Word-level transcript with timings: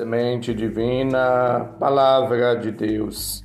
Semente 0.00 0.54
Divina, 0.54 1.74
Palavra 1.78 2.54
de 2.54 2.70
Deus. 2.70 3.44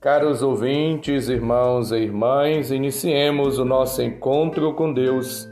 Caros 0.00 0.40
ouvintes, 0.40 1.28
irmãos 1.28 1.90
e 1.90 1.96
irmãs, 1.96 2.70
iniciemos 2.70 3.58
o 3.58 3.64
nosso 3.64 4.00
encontro 4.00 4.72
com 4.74 4.92
Deus. 4.92 5.50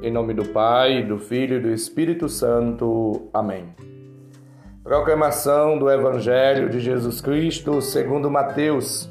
Em 0.00 0.12
nome 0.12 0.32
do 0.32 0.44
Pai, 0.50 1.02
do 1.02 1.18
Filho 1.18 1.56
e 1.56 1.60
do 1.60 1.72
Espírito 1.72 2.28
Santo. 2.28 3.28
Amém. 3.34 3.74
Proclamação 4.84 5.76
do 5.76 5.90
Evangelho 5.90 6.70
de 6.70 6.78
Jesus 6.78 7.20
Cristo 7.20 7.82
segundo 7.82 8.30
Mateus, 8.30 9.10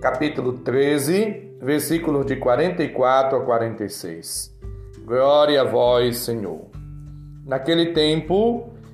capítulo 0.00 0.54
13, 0.60 1.58
versículos 1.60 2.24
de 2.24 2.36
44 2.36 3.36
a 3.36 3.44
46. 3.44 4.50
Glória 5.04 5.60
a 5.60 5.64
vós, 5.64 6.16
Senhor. 6.20 6.70
Naquele 7.44 7.92
tempo, 7.92 8.73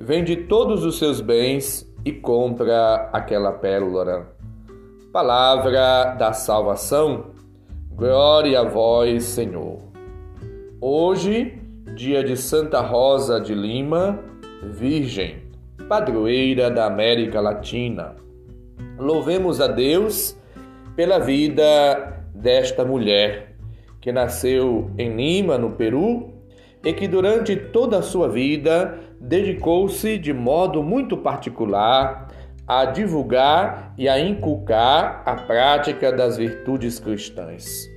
vende 0.00 0.36
todos 0.36 0.84
os 0.84 0.98
seus 0.98 1.20
bens 1.20 1.90
e 2.04 2.12
compra 2.12 3.10
aquela 3.12 3.52
pérola. 3.52 4.34
Palavra 5.12 6.14
da 6.14 6.32
salvação, 6.32 7.32
glória 7.94 8.60
a 8.60 8.64
vós, 8.64 9.24
Senhor. 9.24 9.80
Hoje, 10.80 11.60
dia 11.94 12.22
de 12.22 12.36
Santa 12.36 12.80
Rosa 12.80 13.40
de 13.40 13.54
Lima, 13.54 14.18
Virgem, 14.62 15.42
padroeira 15.88 16.70
da 16.70 16.86
América 16.86 17.40
Latina. 17.40 18.14
Louvemos 18.98 19.60
a 19.60 19.66
Deus 19.66 20.36
pela 20.94 21.18
vida 21.18 22.24
desta 22.34 22.84
mulher 22.84 23.48
que 24.00 24.12
nasceu 24.12 24.90
em 24.96 25.16
Lima, 25.16 25.58
no 25.58 25.72
Peru, 25.72 26.32
e 26.84 26.92
que 26.92 27.08
durante 27.08 27.56
toda 27.56 27.98
a 27.98 28.02
sua 28.02 28.28
vida 28.28 28.98
dedicou-se 29.20 30.18
de 30.18 30.32
modo 30.32 30.82
muito 30.82 31.16
particular 31.16 32.28
a 32.66 32.84
divulgar 32.84 33.94
e 33.96 34.08
a 34.08 34.20
inculcar 34.20 35.22
a 35.24 35.34
prática 35.34 36.12
das 36.12 36.36
virtudes 36.36 37.00
cristãs. 37.00 37.88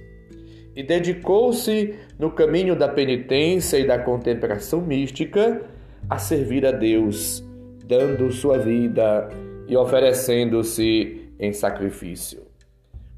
E 0.73 0.81
dedicou-se 0.81 1.93
no 2.17 2.31
caminho 2.31 2.75
da 2.75 2.87
penitência 2.87 3.77
e 3.77 3.85
da 3.85 3.99
contemplação 3.99 4.79
mística 4.79 5.61
a 6.09 6.17
servir 6.17 6.65
a 6.65 6.71
Deus, 6.71 7.43
dando 7.85 8.31
sua 8.31 8.57
vida 8.57 9.27
e 9.67 9.75
oferecendo-se 9.75 11.29
em 11.37 11.51
sacrifício, 11.51 12.43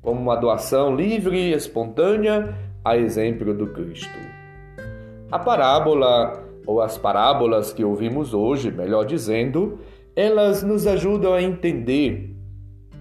como 0.01 0.19
uma 0.19 0.35
doação 0.35 0.95
livre 0.95 1.37
e 1.37 1.53
espontânea, 1.53 2.55
a 2.83 2.97
exemplo 2.97 3.53
do 3.53 3.67
Cristo. 3.67 4.19
A 5.31 5.39
parábola, 5.39 6.42
ou 6.65 6.81
as 6.81 6.97
parábolas 6.97 7.73
que 7.73 7.83
ouvimos 7.83 8.33
hoje, 8.33 8.71
melhor 8.71 9.05
dizendo, 9.05 9.79
elas 10.15 10.63
nos 10.63 10.87
ajudam 10.87 11.33
a 11.33 11.41
entender 11.41 12.35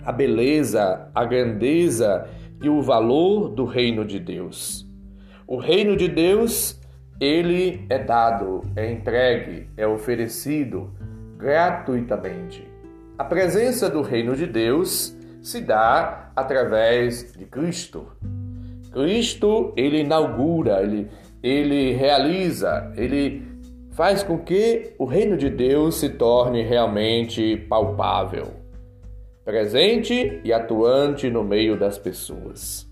a 0.04 0.10
beleza, 0.10 1.08
a 1.14 1.24
grandeza 1.24 2.26
e 2.62 2.68
o 2.68 2.82
valor 2.82 3.48
do 3.48 3.64
reino 3.64 4.04
de 4.04 4.18
Deus. 4.18 4.86
O 5.46 5.56
reino 5.56 5.96
de 5.96 6.08
Deus, 6.08 6.80
ele 7.20 7.84
é 7.88 7.98
dado, 7.98 8.62
é 8.74 8.90
entregue, 8.90 9.68
é 9.76 9.86
oferecido 9.86 10.90
gratuitamente. 11.36 12.66
A 13.18 13.24
presença 13.24 13.88
do 13.88 14.02
reino 14.02 14.34
de 14.34 14.46
Deus 14.46 15.16
se 15.40 15.60
dá 15.60 16.32
através 16.34 17.32
de 17.32 17.44
Cristo. 17.44 18.06
Cristo, 18.92 19.72
ele 19.76 20.00
inaugura, 20.00 20.82
ele 20.82 21.08
ele 21.42 21.92
realiza, 21.92 22.92
ele 22.96 23.42
faz 23.92 24.22
com 24.22 24.38
que 24.38 24.94
o 24.98 25.04
reino 25.04 25.36
de 25.36 25.48
Deus 25.48 25.96
se 25.96 26.08
torne 26.08 26.62
realmente 26.62 27.56
palpável, 27.68 28.54
presente 29.44 30.40
e 30.42 30.52
atuante 30.52 31.30
no 31.30 31.44
meio 31.44 31.78
das 31.78 31.98
pessoas. 31.98 32.88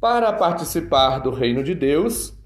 Para 0.00 0.32
participar 0.32 1.20
do 1.20 1.30
reino 1.30 1.62
de 1.62 1.74
Deus, 1.74 2.36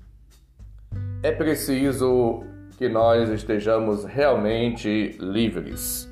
é 1.23 1.33
preciso 1.33 2.45
que 2.78 2.89
nós 2.89 3.28
estejamos 3.31 4.05
realmente 4.05 5.17
livres. 5.19 6.09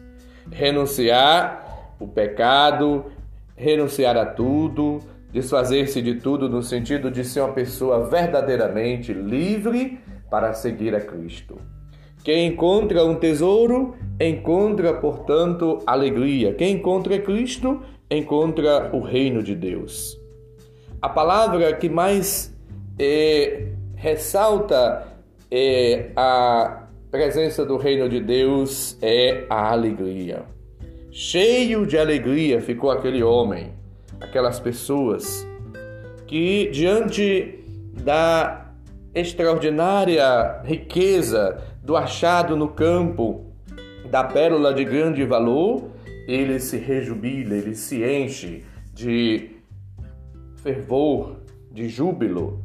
Renunciar 0.50 1.94
o 2.00 2.08
pecado, 2.08 3.06
renunciar 3.54 4.16
a 4.16 4.26
tudo, 4.26 5.00
Desfazer-se 5.30 6.00
de 6.00 6.14
tudo 6.14 6.48
no 6.48 6.62
sentido 6.62 7.10
de 7.10 7.22
ser 7.22 7.40
uma 7.40 7.52
pessoa 7.52 8.08
verdadeiramente 8.08 9.12
livre 9.12 10.00
para 10.30 10.52
seguir 10.52 10.94
a 10.94 11.00
Cristo. 11.00 11.58
Quem 12.24 12.48
encontra 12.48 13.04
um 13.04 13.14
tesouro, 13.14 13.96
encontra, 14.20 14.94
portanto, 14.94 15.78
alegria. 15.86 16.52
Quem 16.54 16.74
encontra 16.74 17.18
Cristo, 17.18 17.80
encontra 18.10 18.90
o 18.92 19.00
reino 19.00 19.42
de 19.42 19.54
Deus. 19.54 20.18
A 21.00 21.08
palavra 21.08 21.72
que 21.74 21.88
mais 21.88 22.54
é, 22.98 23.68
ressalta 23.94 25.06
é, 25.50 26.10
a 26.16 26.88
presença 27.10 27.64
do 27.64 27.76
reino 27.76 28.08
de 28.08 28.20
Deus 28.20 28.98
é 29.00 29.44
a 29.48 29.70
alegria. 29.70 30.42
Cheio 31.10 31.86
de 31.86 31.96
alegria 31.96 32.60
ficou 32.60 32.90
aquele 32.90 33.22
homem 33.22 33.78
aquelas 34.20 34.58
pessoas 34.58 35.46
que, 36.26 36.68
diante 36.70 37.64
da 38.02 38.67
extraordinária 39.18 40.60
riqueza 40.64 41.58
do 41.82 41.96
achado 41.96 42.56
no 42.56 42.68
campo, 42.68 43.46
da 44.10 44.24
pérola 44.24 44.72
de 44.72 44.84
grande 44.84 45.24
valor, 45.24 45.90
ele 46.26 46.58
se 46.58 46.76
rejubila, 46.76 47.54
ele 47.54 47.74
se 47.74 48.02
enche 48.04 48.64
de 48.92 49.50
fervor, 50.56 51.36
de 51.70 51.88
júbilo, 51.88 52.62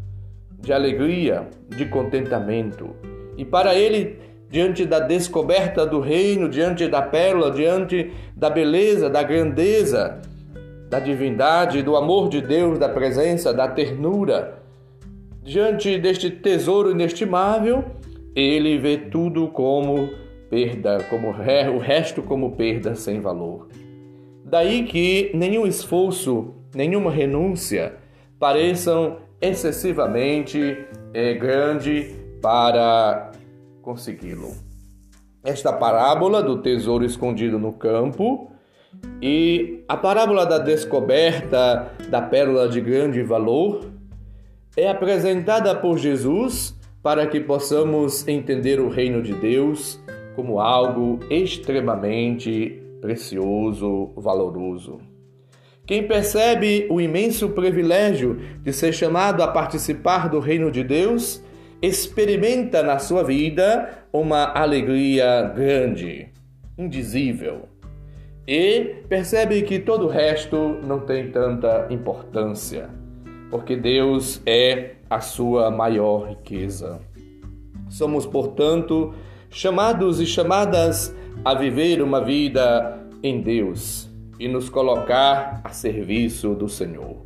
de 0.59 0.73
alegria, 0.73 1.47
de 1.69 1.85
contentamento. 1.85 2.95
E 3.37 3.45
para 3.45 3.75
ele, 3.75 4.19
diante 4.49 4.85
da 4.85 4.99
descoberta 4.99 5.85
do 5.85 5.99
reino, 5.99 6.49
diante 6.49 6.87
da 6.87 7.01
pérola, 7.01 7.51
diante 7.51 8.11
da 8.35 8.49
beleza, 8.49 9.09
da 9.09 9.23
grandeza, 9.23 10.21
da 10.89 10.99
divindade, 10.99 11.81
do 11.81 11.95
amor 11.95 12.29
de 12.29 12.41
Deus, 12.41 12.77
da 12.77 12.87
presença, 12.87 13.53
da 13.53 13.67
ternura. 13.67 14.62
Diante 15.43 15.97
deste 15.97 16.31
tesouro 16.31 16.91
inestimável, 16.91 17.83
ele 18.33 18.77
vê 18.77 18.97
tudo 18.97 19.49
como 19.49 20.09
perda, 20.49 21.03
como 21.09 21.27
o 21.29 21.79
resto 21.79 22.23
como 22.23 22.55
perda 22.55 22.95
sem 22.95 23.19
valor. 23.19 23.67
Daí 24.45 24.83
que 24.83 25.31
nenhum 25.33 25.68
esforço, 25.68 26.53
nenhuma 26.73 27.12
renúncia 27.12 27.95
pareçam 28.39 29.18
excessivamente 29.41 30.85
é, 31.13 31.33
grande 31.33 32.15
para 32.41 33.31
consegui-lo. 33.81 34.51
Esta 35.44 35.73
parábola 35.73 36.41
do 36.41 36.62
tesouro 36.62 37.03
escondido 37.03 37.59
no 37.59 37.73
campo 37.73 38.50
e 39.21 39.83
a 39.89 39.97
parábola 39.97 40.45
da 40.45 40.57
descoberta 40.57 41.91
da 42.09 42.21
pérola 42.21 42.69
de 42.69 42.79
grande 42.79 43.21
valor 43.21 43.93
é 44.75 44.89
apresentada 44.89 45.75
por 45.75 45.97
Jesus 45.97 46.77
para 47.01 47.27
que 47.27 47.39
possamos 47.39 48.27
entender 48.27 48.79
o 48.79 48.89
reino 48.89 49.21
de 49.21 49.33
Deus 49.33 49.99
como 50.35 50.59
algo 50.59 51.19
extremamente 51.29 52.81
precioso, 53.01 54.11
valoroso. 54.15 54.99
Quem 55.85 56.07
percebe 56.07 56.87
o 56.89 57.01
imenso 57.01 57.49
privilégio 57.49 58.39
de 58.61 58.71
ser 58.71 58.93
chamado 58.93 59.43
a 59.43 59.47
participar 59.47 60.29
do 60.29 60.39
reino 60.39 60.71
de 60.71 60.81
Deus, 60.81 61.43
experimenta 61.81 62.81
na 62.81 62.97
sua 62.97 63.23
vida 63.23 64.05
uma 64.13 64.45
alegria 64.45 65.41
grande, 65.53 66.29
indizível 66.77 67.67
e 68.47 68.95
percebe 69.09 69.61
que 69.63 69.79
todo 69.79 70.05
o 70.05 70.09
resto 70.09 70.79
não 70.83 71.01
tem 71.01 71.29
tanta 71.31 71.87
importância, 71.89 72.89
porque 73.53 73.75
Deus 73.75 74.41
é 74.47 74.95
a 75.07 75.21
sua 75.21 75.69
maior 75.69 76.27
riqueza. 76.27 77.00
Somos, 77.88 78.25
portanto, 78.25 79.13
chamados 79.51 80.19
e 80.19 80.25
chamadas 80.25 81.15
a 81.45 81.53
viver 81.53 82.01
uma 82.01 82.19
vida 82.19 83.00
em 83.21 83.41
Deus 83.41 84.09
e 84.39 84.47
nos 84.47 84.69
colocar 84.69 85.61
a 85.63 85.69
serviço 85.69 86.55
do 86.55 86.67
Senhor. 86.67 87.17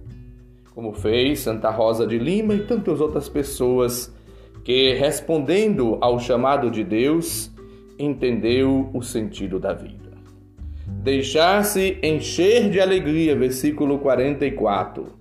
Como 0.76 0.92
fez 0.92 1.40
Santa 1.40 1.70
Rosa 1.70 2.06
de 2.06 2.20
Lima 2.20 2.56
e 2.56 2.66
tantas 2.66 3.00
outras 3.00 3.30
pessoas 3.30 4.14
que, 4.66 4.96
respondendo 4.96 5.98
ao 6.02 6.20
chamado 6.20 6.70
de 6.70 6.84
Deus, 6.84 7.50
entendeu 7.98 8.90
o 8.94 9.02
sentido 9.02 9.62
da 9.62 9.72
vida. 9.72 10.12
Deixar-se 10.86 11.98
encher 12.04 12.70
de 12.70 12.82
alegria, 12.82 13.34
versículo 13.34 14.00
44, 14.00 15.17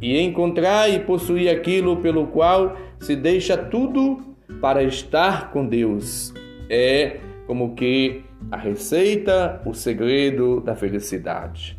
e 0.00 0.18
encontrar 0.20 0.88
e 0.88 1.00
possuir 1.00 1.48
aquilo 1.48 1.96
pelo 1.98 2.26
qual 2.28 2.76
se 2.98 3.16
deixa 3.16 3.56
tudo 3.56 4.18
para 4.60 4.82
estar 4.82 5.50
com 5.50 5.66
Deus. 5.66 6.32
É 6.68 7.18
como 7.46 7.74
que 7.74 8.22
a 8.50 8.56
receita, 8.56 9.60
o 9.66 9.74
segredo 9.74 10.60
da 10.60 10.74
felicidade. 10.74 11.78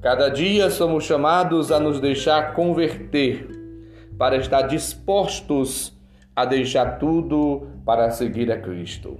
Cada 0.00 0.28
dia 0.28 0.68
somos 0.70 1.04
chamados 1.04 1.70
a 1.70 1.78
nos 1.78 2.00
deixar 2.00 2.54
converter, 2.54 3.46
para 4.18 4.36
estar 4.36 4.62
dispostos 4.62 5.96
a 6.34 6.44
deixar 6.44 6.98
tudo 6.98 7.66
para 7.84 8.10
seguir 8.10 8.50
a 8.50 8.58
Cristo. 8.58 9.18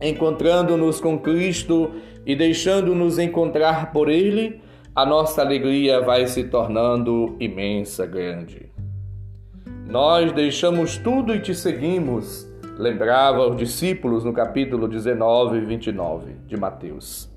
Encontrando-nos 0.00 1.00
com 1.00 1.18
Cristo 1.18 1.92
e 2.26 2.34
deixando-nos 2.34 3.18
encontrar 3.18 3.92
por 3.92 4.08
Ele, 4.08 4.60
a 4.96 5.04
nossa 5.04 5.42
alegria 5.42 6.00
vai 6.00 6.26
se 6.26 6.44
tornando 6.44 7.36
imensa, 7.38 8.06
grande. 8.06 8.72
Nós 9.86 10.32
deixamos 10.32 10.96
tudo 10.96 11.34
e 11.34 11.38
te 11.38 11.54
seguimos, 11.54 12.50
lembrava 12.78 13.46
os 13.46 13.58
discípulos 13.58 14.24
no 14.24 14.32
capítulo 14.32 14.88
19 14.88 15.58
e 15.58 15.60
29 15.60 16.32
de 16.46 16.56
Mateus. 16.56 17.30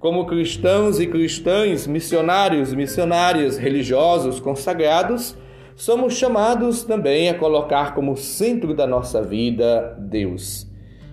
Como 0.00 0.24
cristãos 0.24 0.98
e 1.00 1.06
cristãs, 1.06 1.86
missionários 1.86 2.72
e 2.72 2.76
missionárias, 2.76 3.58
religiosos, 3.58 4.40
consagrados, 4.40 5.36
somos 5.76 6.14
chamados 6.14 6.82
também 6.82 7.28
a 7.28 7.34
colocar 7.34 7.94
como 7.94 8.16
centro 8.16 8.72
da 8.72 8.86
nossa 8.86 9.22
vida 9.22 9.98
Deus 10.00 10.66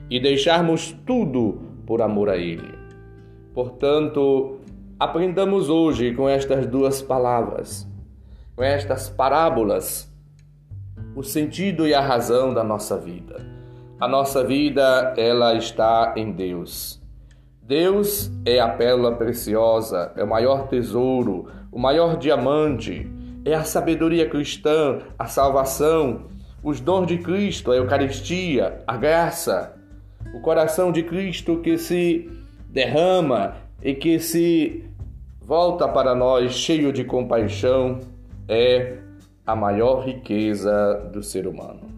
e 0.09 0.17
deixarmos 0.17 0.95
tudo 1.05 1.59
por 1.85 2.01
amor 2.01 2.29
a 2.29 2.37
Ele. 2.37 2.79
Portanto, 3.53 4.59
aprendamos 4.99 5.69
hoje 5.69 6.13
com 6.13 6.27
estas 6.27 6.67
duas 6.67 7.01
palavras, 7.01 7.87
com 8.53 8.61
estas 8.61 9.09
parábolas, 9.09 10.13
o 11.15 11.23
sentido 11.23 11.87
e 11.87 11.93
a 11.93 12.01
razão 12.01 12.53
da 12.53 12.65
nossa 12.65 12.97
vida. 12.97 13.47
A 13.97 14.09
nossa 14.09 14.43
vida, 14.43 15.13
ela 15.17 15.53
está 15.53 16.13
em 16.17 16.33
Deus. 16.33 17.01
Deus 17.61 18.29
é 18.45 18.59
a 18.59 18.67
pérola 18.67 19.15
preciosa, 19.15 20.11
é 20.17 20.23
o 20.23 20.27
maior 20.27 20.67
tesouro, 20.67 21.47
o 21.71 21.79
maior 21.79 22.17
diamante, 22.17 23.09
é 23.45 23.53
a 23.53 23.63
sabedoria 23.63 24.27
cristã, 24.27 24.99
a 25.17 25.27
salvação, 25.27 26.25
os 26.61 26.81
dons 26.81 27.07
de 27.07 27.19
Cristo, 27.19 27.71
a 27.71 27.75
Eucaristia, 27.77 28.81
a 28.85 28.97
graça, 28.97 29.75
o 30.33 30.41
coração 30.41 30.91
de 30.91 31.03
Cristo 31.03 31.59
que 31.59 31.77
se 31.77 32.29
derrama 32.69 33.55
e 33.81 33.93
que 33.93 34.19
se 34.19 34.88
volta 35.49 35.87
para 35.87 36.13
nós 36.13 36.53
cheio 36.53 36.93
de 36.93 37.03
compaixão 37.03 38.01
é 38.47 38.99
a 39.43 39.55
maior 39.55 40.05
riqueza 40.05 41.09
do 41.11 41.23
ser 41.23 41.47
humano. 41.47 41.89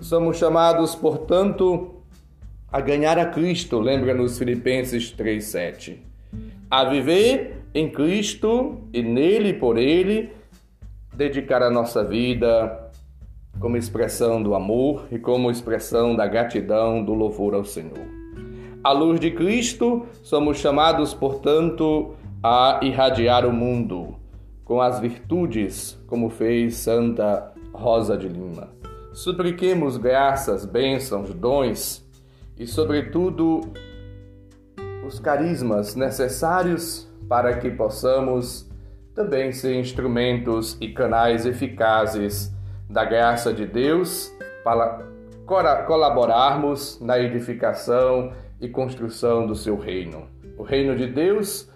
Somos 0.00 0.38
chamados, 0.38 0.96
portanto, 0.96 2.02
a 2.72 2.80
ganhar 2.80 3.16
a 3.16 3.26
Cristo, 3.26 3.78
lembra-nos 3.78 4.40
Filipenses 4.40 5.14
3,7. 5.16 5.98
A 6.68 6.84
viver 6.86 7.62
em 7.72 7.88
Cristo 7.88 8.88
e 8.92 9.04
nele 9.04 9.52
por 9.52 9.78
ele, 9.78 10.32
dedicar 11.14 11.62
a 11.62 11.70
nossa 11.70 12.02
vida 12.02 12.90
como 13.60 13.76
expressão 13.76 14.42
do 14.42 14.56
amor 14.56 15.06
e 15.12 15.18
como 15.20 15.48
expressão 15.48 16.16
da 16.16 16.26
gratidão, 16.26 17.04
do 17.04 17.14
louvor 17.14 17.54
ao 17.54 17.64
Senhor. 17.64 18.04
À 18.82 18.90
luz 18.90 19.20
de 19.20 19.30
Cristo, 19.30 20.06
somos 20.24 20.58
chamados, 20.58 21.14
portanto, 21.14 22.16
a 22.42 22.80
irradiar 22.82 23.46
o 23.46 23.52
mundo 23.52 24.16
com 24.64 24.80
as 24.80 24.98
virtudes, 24.98 26.02
como 26.06 26.28
fez 26.28 26.76
Santa 26.76 27.52
Rosa 27.72 28.16
de 28.16 28.28
Lima. 28.28 28.70
Supliquemos 29.12 29.96
graças, 29.96 30.64
bênçãos, 30.64 31.32
dons 31.34 32.04
e, 32.58 32.66
sobretudo, 32.66 33.60
os 35.06 35.20
carismas 35.20 35.94
necessários 35.94 37.08
para 37.28 37.58
que 37.58 37.70
possamos 37.70 38.68
também 39.14 39.52
ser 39.52 39.78
instrumentos 39.78 40.76
e 40.80 40.88
canais 40.88 41.46
eficazes 41.46 42.52
da 42.88 43.04
graça 43.04 43.52
de 43.52 43.66
Deus 43.66 44.34
para 44.64 45.82
colaborarmos 45.86 46.98
na 47.00 47.18
edificação 47.18 48.32
e 48.60 48.68
construção 48.68 49.46
do 49.46 49.54
seu 49.54 49.76
reino. 49.76 50.28
O 50.56 50.62
reino 50.62 50.96
de 50.96 51.06
Deus 51.06 51.71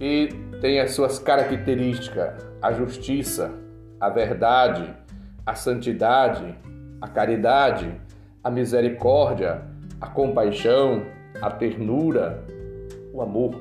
que 0.00 0.30
tem 0.62 0.80
as 0.80 0.92
suas 0.92 1.18
características: 1.18 2.42
a 2.62 2.72
justiça, 2.72 3.52
a 4.00 4.08
verdade, 4.08 4.96
a 5.44 5.54
santidade, 5.54 6.56
a 7.02 7.06
caridade, 7.06 8.00
a 8.42 8.50
misericórdia, 8.50 9.62
a 10.00 10.06
compaixão, 10.06 11.04
a 11.40 11.50
ternura, 11.50 12.42
o 13.12 13.20
amor. 13.20 13.60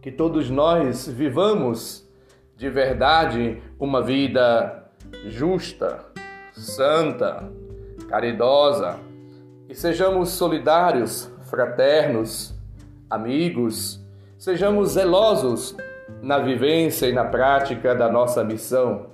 Que 0.00 0.12
todos 0.12 0.48
nós 0.48 1.08
vivamos 1.08 2.08
de 2.56 2.70
verdade 2.70 3.60
uma 3.78 4.00
vida 4.00 4.88
justa, 5.26 6.06
santa, 6.52 7.50
caridosa 8.08 9.00
e 9.68 9.74
sejamos 9.74 10.30
solidários, 10.30 11.28
fraternos, 11.42 12.54
amigos, 13.10 13.99
sejamos 14.40 14.94
zelosos 14.94 15.76
na 16.20 16.40
vivência 16.40 17.06
e 17.06 17.12
na 17.12 17.24
prática 17.24 17.94
da 17.94 18.10
nossa 18.10 18.42
missão 18.42 19.10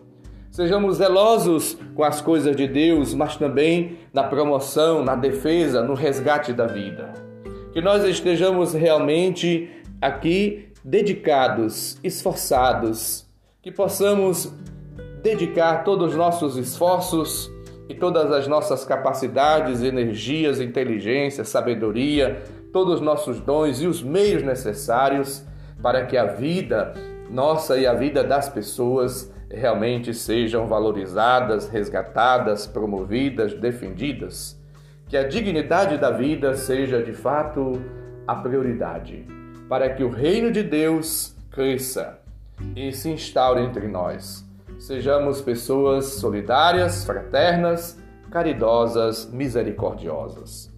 Sejamos 0.56 0.96
zelosos 0.96 1.76
com 1.94 2.02
as 2.02 2.22
coisas 2.22 2.56
de 2.56 2.66
Deus, 2.66 3.12
mas 3.12 3.36
também 3.36 3.98
na 4.10 4.24
promoção, 4.24 5.04
na 5.04 5.14
defesa, 5.14 5.82
no 5.82 5.92
resgate 5.92 6.50
da 6.50 6.66
vida. 6.66 7.12
Que 7.74 7.82
nós 7.82 8.02
estejamos 8.04 8.72
realmente 8.72 9.68
aqui 10.00 10.68
dedicados, 10.82 11.98
esforçados, 12.02 13.26
que 13.60 13.70
possamos 13.70 14.50
dedicar 15.22 15.84
todos 15.84 16.12
os 16.12 16.16
nossos 16.16 16.56
esforços 16.56 17.50
e 17.86 17.94
todas 17.94 18.32
as 18.32 18.48
nossas 18.48 18.82
capacidades, 18.82 19.82
energias, 19.82 20.58
inteligência, 20.58 21.44
sabedoria, 21.44 22.42
todos 22.76 22.96
os 22.96 23.00
nossos 23.00 23.40
dons 23.40 23.80
e 23.80 23.86
os 23.86 24.02
meios 24.02 24.42
necessários 24.42 25.42
para 25.82 26.04
que 26.04 26.14
a 26.14 26.26
vida 26.26 26.92
nossa 27.30 27.78
e 27.78 27.86
a 27.86 27.94
vida 27.94 28.22
das 28.22 28.50
pessoas 28.50 29.32
realmente 29.50 30.12
sejam 30.12 30.66
valorizadas, 30.66 31.70
resgatadas, 31.70 32.66
promovidas, 32.66 33.54
defendidas. 33.54 34.60
Que 35.08 35.16
a 35.16 35.26
dignidade 35.26 35.96
da 35.96 36.10
vida 36.10 36.54
seja 36.54 37.02
de 37.02 37.14
fato 37.14 37.80
a 38.26 38.34
prioridade, 38.34 39.26
para 39.70 39.88
que 39.88 40.04
o 40.04 40.10
reino 40.10 40.52
de 40.52 40.62
Deus 40.62 41.34
cresça 41.50 42.18
e 42.76 42.92
se 42.92 43.08
instaure 43.08 43.62
entre 43.62 43.88
nós. 43.88 44.46
Sejamos 44.78 45.40
pessoas 45.40 46.04
solidárias, 46.04 47.06
fraternas, 47.06 47.98
caridosas, 48.30 49.30
misericordiosas. 49.32 50.75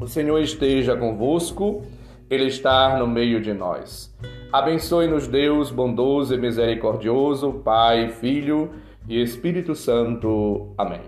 O 0.00 0.06
Senhor 0.06 0.40
esteja 0.40 0.96
convosco, 0.96 1.82
Ele 2.30 2.46
está 2.46 2.98
no 2.98 3.06
meio 3.06 3.40
de 3.40 3.52
nós. 3.52 4.10
Abençoe-nos, 4.50 5.28
Deus 5.28 5.70
bondoso 5.70 6.34
e 6.34 6.38
misericordioso, 6.38 7.52
Pai, 7.62 8.08
Filho 8.08 8.70
e 9.06 9.20
Espírito 9.20 9.74
Santo. 9.74 10.72
Amém. 10.78 11.02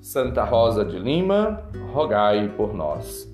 Santa 0.00 0.42
Rosa 0.42 0.84
de 0.84 0.98
Lima, 0.98 1.62
rogai 1.92 2.48
por 2.56 2.72
nós. 2.72 3.30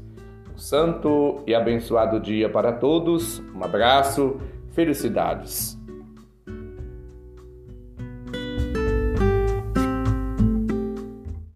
Um 0.53 0.59
santo 0.59 1.41
e 1.47 1.55
abençoado 1.55 2.19
dia 2.19 2.49
para 2.49 2.73
todos. 2.73 3.41
Um 3.55 3.63
abraço, 3.63 4.39
felicidades. 4.73 5.78